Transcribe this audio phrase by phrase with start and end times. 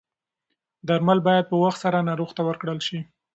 [0.87, 2.99] درمل باید په وخت سره ناروغ ته ورکړل شي.